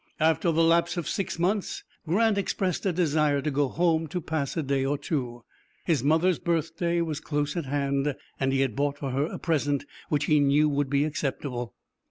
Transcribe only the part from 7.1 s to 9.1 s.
close at hand, and he had bought